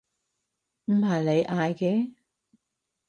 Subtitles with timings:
[0.85, 2.11] 唔係你嗌嘅？